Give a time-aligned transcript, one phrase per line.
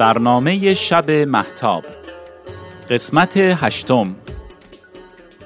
[0.00, 1.84] برنامه شب محتاب.
[2.90, 4.16] قسمت هشتم.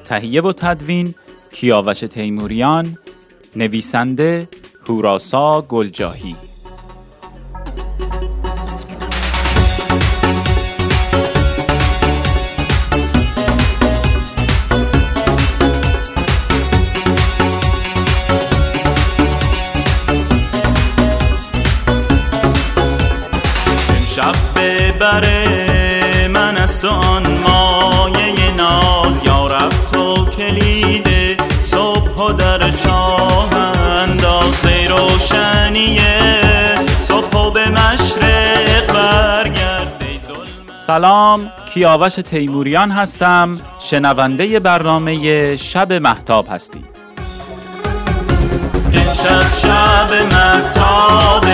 [0.04, 1.14] تهیه و تدوین
[1.52, 2.98] کیاوش تیموریان
[3.56, 4.48] نویسنده
[4.88, 6.36] هوراسا گلجاهی.
[27.08, 31.08] آن مایه ناز یارب تو کلید
[31.62, 33.54] صبح و در چاه
[34.02, 34.66] انداز.
[34.88, 36.18] روشنیه
[36.98, 40.02] صبح و به مشرق برگرد.
[40.86, 43.60] سلام کیاوش تیموریان هستم.
[43.80, 46.84] شنونده برنامه شب محتاب هستی
[48.92, 51.44] امشب شب محتاب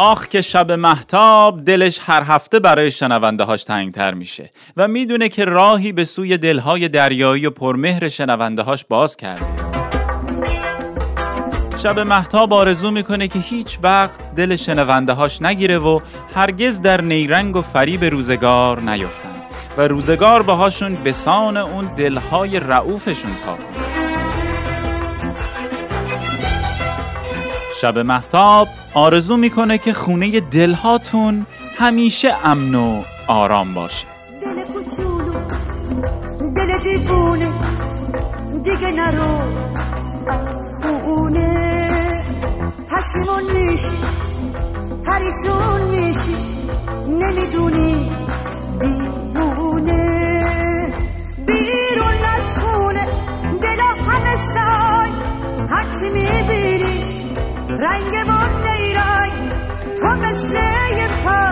[0.00, 5.44] آخ که شب محتاب دلش هر هفته برای شنونده هاش تنگتر میشه و می‌دونه که
[5.44, 9.46] راهی به سوی دلهای دریایی و پرمهر شنونده هاش باز کرده.
[11.82, 16.00] شب محتاب آرزو می‌کنه که هیچ وقت دل شنونده هاش نگیره و
[16.34, 19.34] هرگز در نیرنگ و فریب روزگار نیفتن
[19.78, 23.87] و روزگار باهاشون بسان اون دلهای رعوفشون تا کنه
[27.80, 34.06] شب محتاب آرزو می‌کنه که خونه دلهاتون همیشه امن و آرام باشه.
[34.40, 35.32] دل کوچولو
[36.56, 37.52] دل دیوونه
[38.62, 39.40] دیگه نرو
[40.28, 41.88] از خونه.
[42.90, 43.96] پشیمون میشی
[45.06, 46.36] پریشون میشی
[47.08, 48.10] نمی‌دونی
[48.80, 50.17] دیوونه.
[57.78, 59.52] رنگمون نیرنگ
[60.00, 60.54] تو مثل
[60.96, 61.50] یه پا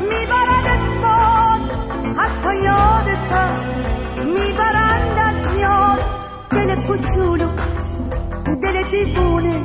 [0.00, 1.60] میبردت باد
[2.18, 3.32] حتی یادت
[4.24, 6.00] می‌برند از یاد.
[6.50, 7.48] دل کوچولو
[8.62, 9.62] دل دیوونه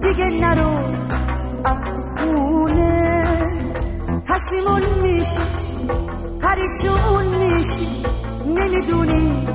[0.00, 0.76] دیگه نرو
[1.64, 3.22] از خونه.
[4.28, 5.46] پشیمون میشی
[6.42, 8.04] پریشون میشی
[8.46, 9.46] نمی‌دونی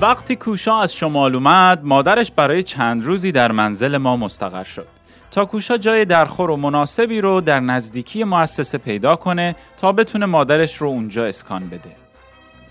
[0.00, 4.86] وقتی کوشا از شمال اومد مادرش برای چند روزی در منزل ما مستقر شد.
[5.30, 10.76] تا کوشا جای درخور و مناسبی رو در نزدیکی مؤسسه پیدا کنه تا بتونه مادرش
[10.76, 11.96] رو اونجا اسکان بده.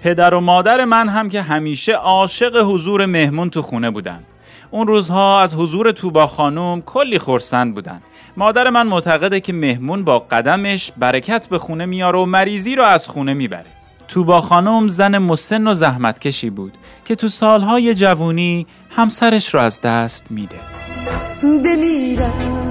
[0.02, 4.24] پدر و مادر من هم که همیشه عاشق حضور مهمون تو خونه بودن.
[4.72, 8.02] اون روزها از حضور توبا خانوم کلی خورسند بودن.
[8.38, 13.08] مادر من معتقده که مهمون با قدمش برکت به خونه میاره و مریضی رو از
[13.08, 13.77] خونه می‌بره.
[14.08, 20.32] توبا خانم زن مسن و زحمتکشی بود که تو سالهای جوونی همسرش رو از دست
[20.32, 20.58] میده.
[21.44, 22.70] بمیرم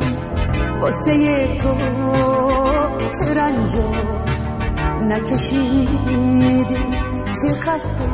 [0.80, 1.76] واسه تو
[3.00, 3.90] چه رنجا
[5.02, 6.76] نکشیدی
[7.24, 8.08] چه خسته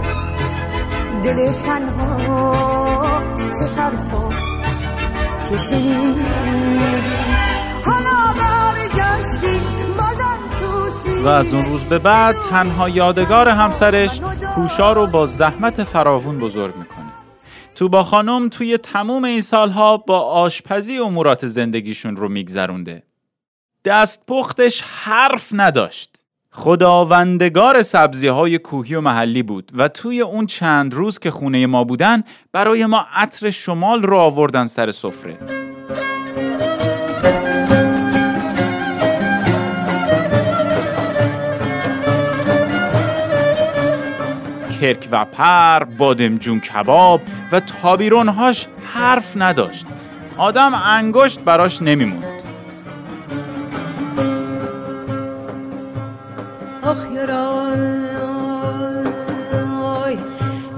[1.22, 2.52] دل تنها
[3.38, 3.66] چه
[5.50, 7.31] که شنیدی
[11.22, 14.20] و از اون روز به بعد تنها یادگار همسرش
[14.54, 17.12] کوشا رو با زحمت فراوون بزرگ می‌کنه.
[17.74, 23.02] توبا خانم توی تموم این سالها با آشپزی امورات زندگیشون رو میگذرونده.
[23.84, 26.16] دست پختش حرف نداشت.
[26.50, 31.84] خداوندگار سبزی های کوهی و محلی بود و توی اون چند روز که خونه ما
[31.84, 32.22] بودن
[32.52, 35.71] برای ما عطر شمال رو آوردن سر سفره.
[44.82, 47.20] کرک و پر، بادمجون کباب
[47.52, 49.86] و تابیرونهاش حرف نداشت.
[50.36, 52.42] آدم انگشت براش نمیموند.
[56.82, 56.96] آخ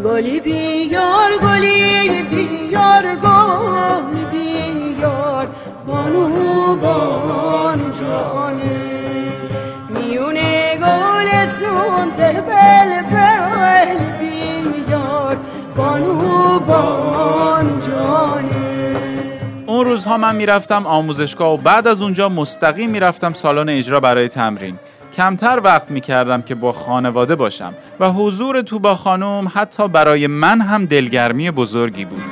[0.05, 5.49] گلی بیار گلی بیار گل بیار.
[5.87, 8.74] بانو بانو جانه
[16.67, 18.51] بانو جانه
[19.67, 24.79] اون روزها من می‌رفتم آموزشگاه و بعد از اونجا مستقیم می‌رفتم سالن اجرا برای تمرین.
[25.17, 30.61] کمتر وقت می‌کردم که با خانواده باشم و حضور تو با خانم حتی برای من
[30.61, 32.23] هم دلگرمی بزرگی بود.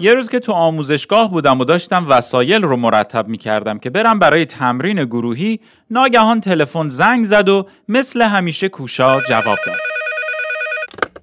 [0.00, 4.18] یه روز که تو آموزشگاه بودم و داشتم وسایل رو مرتب می کردم که برم
[4.18, 5.60] برای تمرین گروهی
[5.90, 9.76] ناگهان تلفن زنگ زد و مثل همیشه کوشا جواب داد.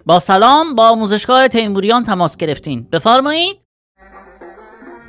[0.05, 2.87] با سلام با آموزشگاه تیموریان تماس گرفتین.
[2.91, 3.57] بفرمایید.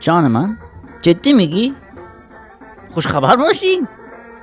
[0.01, 0.59] جان من
[1.03, 1.75] جدی میگی؟
[2.95, 3.89] خوش خبر باشین.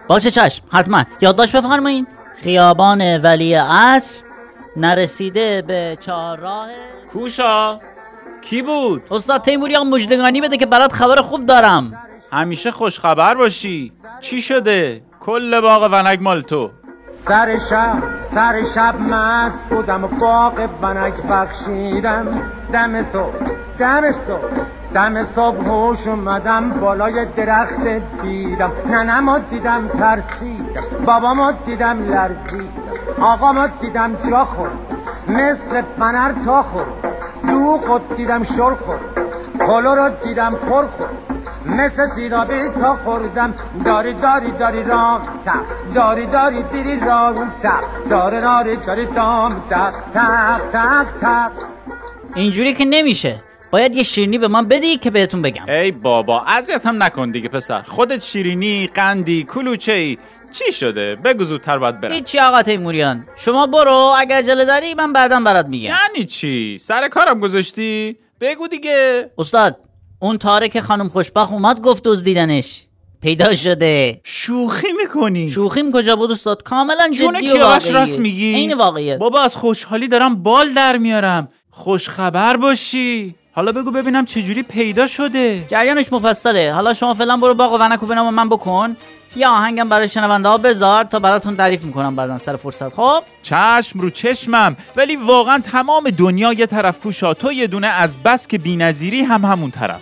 [0.08, 1.04] باشه چشم؟ حتما.
[1.22, 2.08] یادداشت بفرمایید
[2.44, 4.22] خیابان ولی عصر
[4.78, 6.68] نرسیده به چهارراه
[7.14, 7.80] کوشا.
[8.50, 11.94] کی بود؟ استاد تیموریان مجدگانی بده که برات خبر خوب دارم.
[12.32, 13.92] همیشه خوش خبر باشی.
[14.22, 16.70] چی شده؟ کل باغ ونک مال تو.
[17.28, 18.04] سر شب
[18.36, 22.52] سر شب مست بودم و باغ بنک بخشیدم.
[22.74, 23.34] دم صبح
[23.80, 27.88] دم صبح دم صبح هوش اومدم بالای درخت
[28.22, 28.72] دیدم.
[28.88, 31.06] ننمو دیدم ترسیدم.
[31.06, 32.74] بابامو دیدم لرزیدم.
[33.22, 34.72] آقامو دیدم جا خورد
[35.28, 37.05] مثل فنر تا خورد
[37.48, 39.00] دوغ دیدم شل خورد
[39.60, 41.10] پلو رو دیدم پر خورد
[41.66, 43.54] مثل سیرابی تا خوردم.
[43.86, 49.94] داری داری داری رام تق داری داری دیری رام تق داری داری داری دام تق
[50.14, 51.52] تق تق تق
[52.36, 53.45] اینجوری که نمیشه.
[53.76, 55.66] باید یه شیرینی به من بدی که بهتون بگم.
[55.70, 57.82] ای بابا اذیتم نکن دیگه پسر.
[57.82, 60.18] خودت شیرینی قندی کلوچه ای
[60.52, 62.12] چی شده؟ بگو زودتر باید برم.
[62.12, 63.28] هیچی آقا تیموریان.
[63.36, 65.86] شما برو اگر عجله داری من بعدا برات میگم.
[65.86, 69.32] یعنی چی؟ سر کارم گذاشتی؟ بگو دیگه.
[69.38, 69.78] استاد
[70.20, 72.84] اون تارک خانم خوشبخت اومد گفت دزدیدنش.
[73.22, 74.22] پیدا شده.
[74.24, 75.50] شوخی می‌کنی.
[75.50, 77.92] شوخیم کجا بود استاد؟ کاملا جدی و واقعیه.
[77.92, 79.18] راست میگی؟ عین واقعیه.
[79.18, 81.50] بابا از خوشحالی دارم بال در میارم.
[81.72, 83.36] خوش خبر باشی.
[83.56, 85.66] حالا بگو ببینم چجوری پیدا شده.
[85.68, 86.74] جریانش مفصله.
[86.74, 88.96] حالا شما فعلا برو باغ و ونکو بنام من بکن.
[89.36, 92.94] یا آهنگم برای شنونده ها بذار تا براتون تعریف می‌کنم بعدا سر فرصت.
[92.94, 94.78] خب؟ چشم رو چشمم.
[94.96, 99.46] ولی واقعا تمام دنیا یه طرف کوشا تو یه دونه از بس که بینظیری هم
[99.46, 100.02] همون طرف.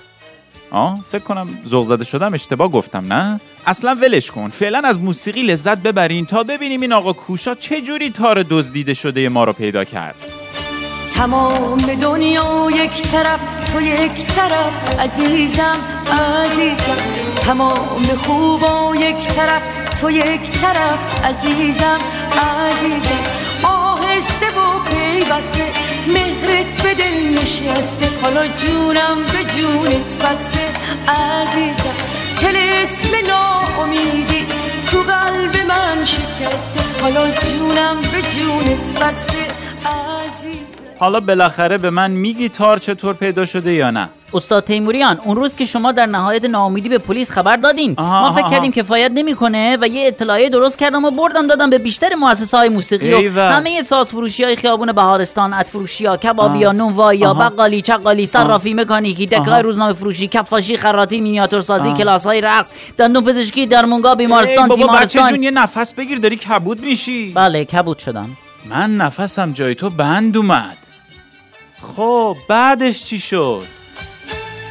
[0.71, 4.49] آه فکر کنم ذوق زده شدم اشتباه گفتم نه؟ اصلا ولش کن.
[4.49, 9.29] فعلا از موسیقی لذت ببرین تا ببینیم این آقا کوشا چه جوری تار دزدیده شده
[9.29, 10.32] ما رو پیدا کرد.
[11.15, 13.39] تمام دنیا یک طرف
[13.73, 15.77] تو یک طرف عزیزم
[16.11, 16.97] عزیزم.
[17.45, 19.61] تمام خوبا یک طرف
[20.01, 21.99] تو یک طرف عزیزم
[22.31, 23.23] عزیزم.
[23.63, 25.65] آهسته و پیوسته
[26.07, 28.07] مهرت به دل نشسته.
[28.21, 30.65] حالا جونم به جونت بسته
[31.07, 31.95] عزیزم.
[32.41, 34.45] تلسم ناامیدی
[34.91, 37.01] تو قلب من شکسته.
[37.01, 39.42] حالا جونم به جونت بسته.
[41.03, 45.55] حالا بالاخره به من میگی تار چطور پیدا شده یا نه؟ استاد تیموریان اون روز
[45.55, 47.93] که شما در نهایت ناامیدی به پلیس خبر دادین.
[47.97, 51.69] آها، ما آها، فکر کردیم کفایت نمی‌کنه و یه اطلاعیه درست کردم و بردم دادم
[51.69, 53.51] به بیشتر مؤسسه های موسیقی و ایول.
[53.51, 57.49] همه ساز فروشی های خیابون بهارستان ات فروشی ها کبابی ها نونوایی ها آها.
[57.49, 59.59] بقالی چقالی صرافی مکانیکی دکای آها.
[59.61, 65.29] روزنامه فروشی کفاشی خراطی مینیاتور سازی کلاس های رقص دندون پزشکی درمونگاه بیمارستان تیمارستان.
[65.29, 67.31] جون یه نفس بگیر داری کبود میشی.
[67.35, 68.29] بله کبود شدم.
[68.69, 70.77] من نفسم جای تو بند اومد.
[71.83, 73.67] خب بعدش چی شد؟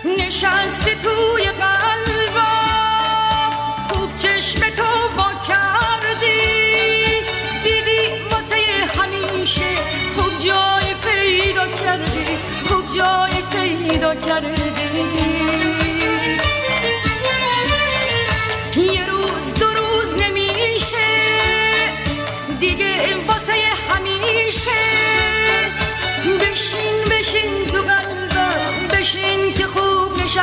[0.05, 1.81] نشستی توی قلبم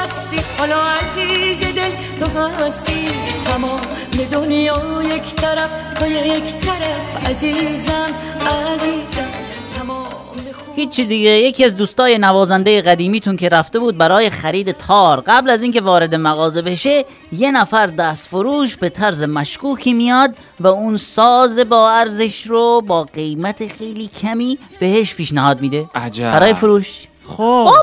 [0.10, 3.08] نشستی حالا عزیز دل تو هستی؟
[3.46, 3.82] تمام
[4.32, 7.30] دنیا یک طرف تو یک طرف.
[7.30, 8.10] عزیزم
[8.42, 9.30] عزیزم
[10.75, 11.30] هیچی دیگه.
[11.30, 15.24] یکی از دوستای نوازنده قدیمیتون که رفته بود برای خرید تار.
[15.28, 20.68] قبل از اینکه وارد مغازه بشه یه نفر دست فروش به طرز مشکوکی میاد و
[20.68, 25.89] اون ساز با ارزش رو با قیمت خیلی کمی بهش پیشنهاد میده.
[25.96, 26.32] عجب.
[26.32, 27.08] برای فروش.
[27.28, 27.74] خب.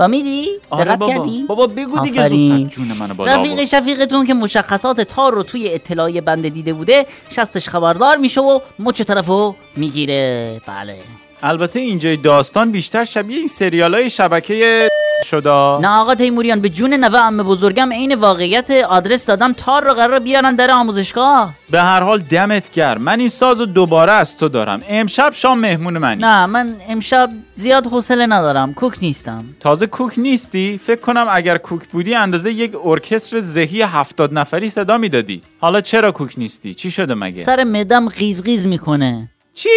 [0.00, 1.12] فهمیدی؟ آره دقت بابا.
[1.12, 2.28] کردی؟ بابا بگو دیگه.
[2.28, 3.64] زودتر جون منو بالا رفیق.
[3.64, 9.02] شفیقتون که مشخصات تار رو توی اطلاعیه بنده دیده بوده شستش خبردار میشه و مچ
[9.02, 10.96] طرفو می‌گیره بله
[11.42, 14.88] البته اینجای داستان بیشتر شبیه این سریال های شبکه
[15.26, 19.94] شدا نه آقا تیموریان به جون نوه عمه بزرگم عین واقعیت آدرس دادم تار رو
[19.94, 21.54] قرار بیارن در آموزشگاه.
[21.70, 23.02] به هر حال دمت گرم.
[23.02, 24.82] من این ساز رو دوباره از تو دارم.
[24.88, 26.22] امشب شام مهمون منی.
[26.22, 28.74] نه من امشب زیاد حوصله ندارم.
[28.74, 29.44] کوک نیستم.
[29.60, 34.98] تازه کوک نیستی؟ فکر کنم اگر کوک بودی اندازه یک ارکستر زهی هفتاد نفری صدا
[34.98, 35.42] می‌دادی.
[35.60, 39.28] حالا چرا کوک نیستی؟ چی شده مگه؟ سر مدم قیز قیز می‌کنه.
[39.54, 39.68] چی؟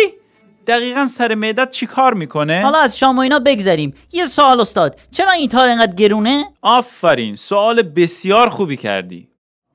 [0.67, 3.93] دقیقا سر معدت چی کار می‌کنه؟ حالا از شام و اینا بگذریم.
[4.12, 9.29] یه سوال استاد چرا این تار اینقدر گرونه؟ آفرین سوال بسیار خوبی کردی.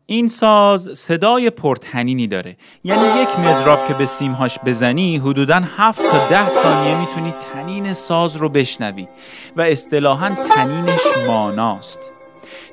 [0.07, 2.57] این ساز صدای پرتنینی داره.
[2.85, 8.37] یعنی یک مزراب که به سیمهاش بزنی حدودا 7 تا 10 ثانیه می‌تونی تنین ساز
[8.37, 9.09] رو بشنوی
[9.57, 12.13] و اصطلاحا تنینش ماناست.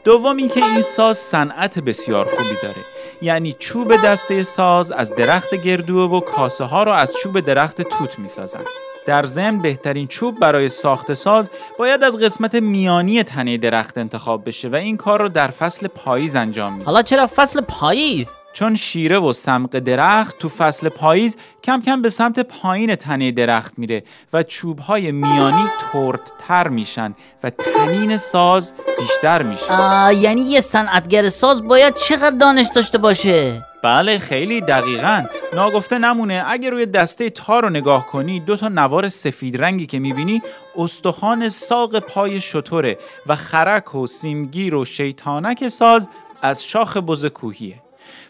[0.05, 2.81] دوم اینکه این ساز صنعت بسیار خوبی داره.
[3.21, 8.19] یعنی چوب دسته ساز از درخت گردو و کاسه ها رو از چوب درخت توت
[8.19, 8.63] می‌سازن.
[9.05, 14.69] در ضمن بهترین چوب برای ساخت ساز باید از قسمت میانی تنه درخت انتخاب بشه
[14.69, 19.19] و این کار رو در فصل پاییز انجام میده حالا چرا فصل پاییز؟ چون شیره
[19.19, 24.43] و سمق درخت تو فصل پاییز کم کم به سمت پایین تنه درخت میره و
[24.43, 29.73] چوبهای میانی ترتتر میشن و تنین ساز بیشتر میشه.
[30.21, 35.25] یعنی یه صنعتگر ساز باید چقدر دانش داشته باشه؟ بله خیلی دقیقا.
[35.53, 36.43] ناگفته نمونه.
[36.47, 40.41] اگه روی دسته تار رو نگاه کنی دو تا نوار سفید رنگی که می‌بینی
[40.77, 42.97] استخوان ساق پای شطوره
[43.27, 46.09] و خرک و سیمگیر و شیطانک ساز
[46.41, 47.84] از شاخ بز کوهیه.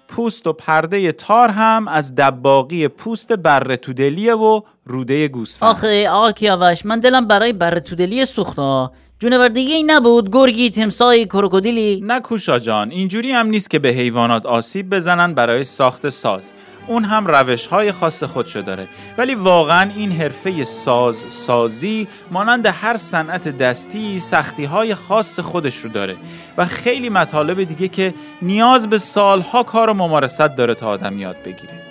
[0.08, 5.70] پوست و پرده تار هم از دباقی پوست بره تودلیه و روده گوسفند.
[5.70, 10.70] آخه آقا کیاوش من دلم برای بره تودلی سوخت ها جونور دیگه ای نبود گرگی
[10.70, 12.02] تمسای کروکودیلی.
[12.04, 16.54] نه کوشا جان اینجوری هم نیست که به حیوانات آسیب بزنن برای ساخت ساز.
[16.88, 18.88] اون هم روش های خاص خودشو داره.
[19.18, 25.90] ولی واقعا این حرفه ساز سازی مانند هر صنعت دستی سختی های خاص خودش رو
[25.90, 26.16] داره
[26.58, 31.44] و خیلی مطالب دیگه که نیاز به سالها کار و ممارست داره تا آدم یاد
[31.44, 31.82] بگیره.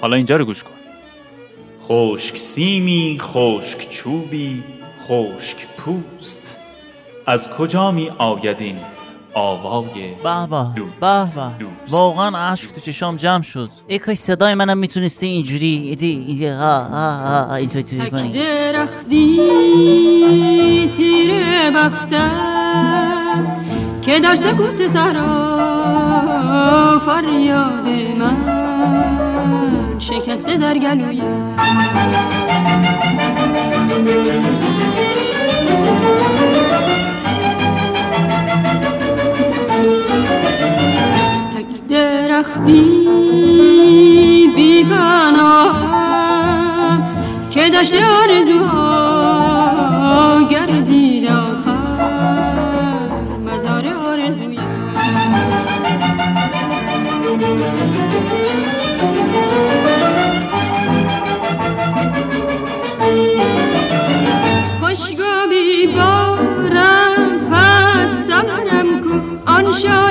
[0.00, 0.70] حالا اینجا رو گوش کن.
[1.82, 4.64] خشک سیمی خشک چوبی
[5.08, 6.56] خشک پوست.
[7.26, 8.78] از کجا می آید این
[9.34, 11.38] آوای به دوست.
[11.90, 13.70] واقعا عشق تو چشام جمع شد.
[13.86, 18.32] ای کاش صدای منم می‌تونستی اینجوری ایدی ایدی آه اینطوری کنی.
[18.32, 19.36] درختی
[20.96, 23.46] تیره بختم
[24.02, 25.24] که در سکوت سرا
[27.06, 27.88] فریاد
[28.18, 28.36] من
[29.98, 31.54] شکسته در گلویم.
[42.54, 44.84] درختی بی
[47.50, 48.82] که دشت آرزوها
[50.50, 51.72] گردید آخر
[53.46, 54.94] مزار آرزویم
[64.80, 70.03] خوشگو بی بارم پس سمرم کو آن شادابی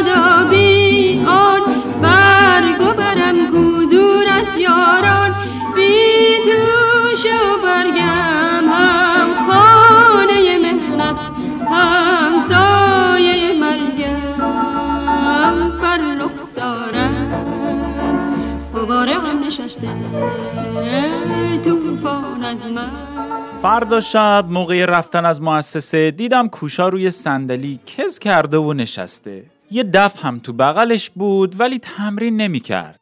[23.62, 29.84] فردا شب موقع رفتن از مؤسسه دیدم کوشا روی صندلی کز کرده و نشسته یه
[29.84, 33.00] دف هم تو بغلش بود ولی تمرین نمی‌کرد.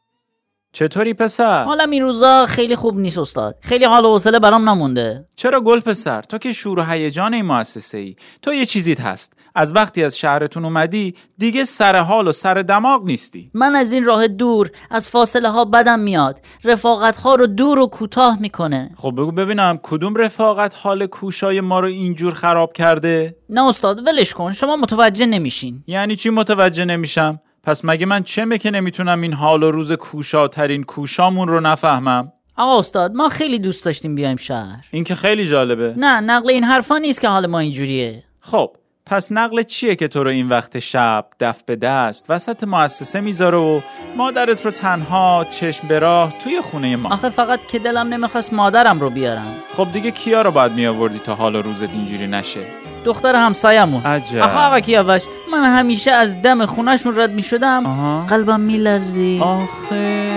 [0.73, 5.25] چطوری پسر؟ حالا این روزا خیلی خوب نیست استاد خیلی حال و حوصله برام نمونده
[5.35, 9.33] چرا گل پسر؟ تو که شور و هیجان این مؤسسه ای تو یه چیزیت هست
[9.55, 13.51] از وقتی از شهرتون اومدی دیگه سر حال و سر دماغ نیستی.
[13.53, 16.39] من از این راه دور از فاصله ها بدم میاد.
[16.63, 18.91] رفاقت ها رو دور و کوتاه می‌کنه.
[18.97, 24.33] خب بگو ببینم کدوم رفاقت حال کوشای ما رو اینجور خراب کرده؟ نه استاد ولش
[24.33, 24.51] کن.
[24.51, 25.83] شما متوجه نمیشین.
[25.87, 30.83] یعنی چی متوجه نمیشم؟ پس مگه من چمه که نمی‌تونم این حال و روز کوشاترین
[30.83, 34.85] کوشامون رو نفهمم؟ آقا استاد ما خیلی دوست داشتیم بیایم شهر.
[34.91, 35.93] این که خیلی جالبه.
[35.97, 38.23] نه نقل این حرفا نیست که حال ما اینجوریه.
[38.39, 38.75] خب
[39.11, 43.57] پس نقل چیه که تو رو این وقت شب دف به دست؟ وسط مؤسسه می‌ذاره
[43.57, 43.81] و
[44.17, 47.09] مادرت رو تنها چشم به راه توی خونه ما.
[47.13, 49.55] آخه فقط که دلم نمی‌خواست مادرم رو بیارم.
[49.77, 52.59] خب دیگه کیا رو باید میآوردی تا حال و روزت اینجوری نشه؟
[53.05, 54.03] دختر همسایمون.
[54.03, 54.41] عجب.
[54.41, 57.85] آخه آقا کیاوش من همیشه از دم خونهشون رد می‌شدم.
[57.85, 58.19] آها.
[58.19, 60.31] قلبم میلرزی آخه.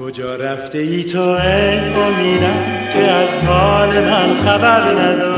[0.00, 2.54] کجا رفته ای تو ای امیدم
[2.92, 5.35] که از حال من خبر نداری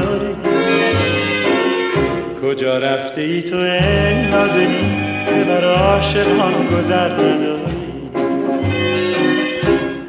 [2.49, 8.11] کجا رفته ای تو ای نازنین که بر عاشقان گذر نداری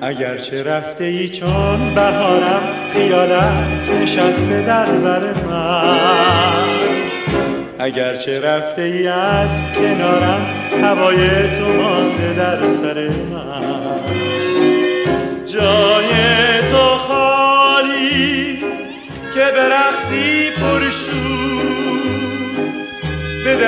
[0.01, 2.61] اگرچه رفته ای چون بهارم
[2.93, 6.67] خیالت نشسته در بر من.
[7.79, 10.41] اگرچه رفته ای از کنارم
[10.83, 11.17] هوای
[11.59, 13.78] تو مانده در سر من.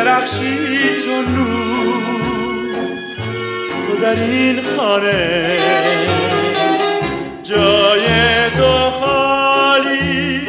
[0.03, 2.73] درخشی چون نور.
[3.87, 5.57] تو در این خانه
[7.43, 8.05] جای
[8.57, 10.41] تو خالی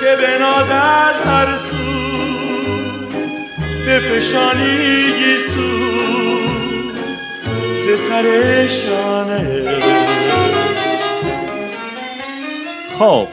[0.00, 1.76] که به ناز از هر سو
[3.86, 5.72] به فشانی گیسو.
[7.80, 9.62] ز سر شانه.
[12.98, 13.26] خب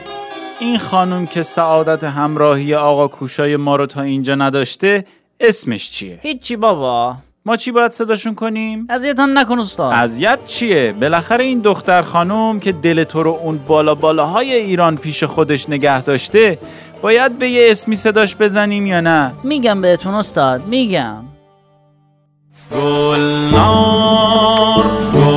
[0.58, 5.04] این خانم که سعادت همراهی آقا کوشای ما رو تا اینجا نداشته
[5.40, 7.16] اسمش چیه؟ هیچی بابا
[7.46, 12.60] ما چی باید صداشون کنیم؟ اذیت هم نکن استاد اذیت چیه؟ بالاخره این دختر خانم
[12.60, 16.58] که دل تو رو اون بالا بالاهای ایران پیش خودش نگه داشته
[17.02, 21.24] باید به یه اسمی صداش بزنیم یا نه؟ میگم بهتون استاد میگم
[22.72, 25.29] گلنار گلنار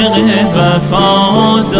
[0.00, 1.70] عاشق وفادار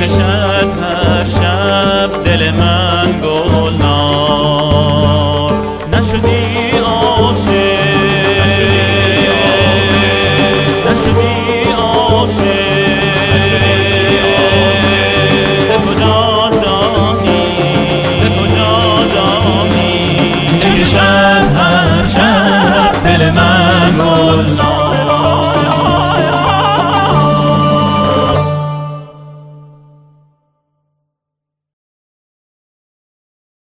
[0.00, 0.37] کشد هر شب دل من